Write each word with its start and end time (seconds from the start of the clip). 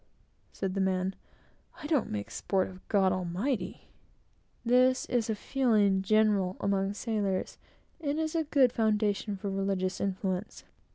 said 0.51 0.73
the 0.73 0.81
man, 0.81 1.13
"I 1.83 1.85
don't 1.85 2.09
make 2.09 2.31
sport 2.31 2.67
of 2.69 2.87
God 2.87 3.11
Almighty." 3.11 3.89
This 4.65 5.05
is 5.05 5.29
a 5.29 5.35
feeling 5.35 6.01
general 6.01 6.57
among 6.59 6.95
sailors, 6.95 7.59
and 7.99 8.17
is 8.19 8.33
a 8.33 8.45
good 8.45 8.71
foundation 8.71 9.35
for 9.37 9.51
religious 9.51 10.01
influence. 10.01 10.63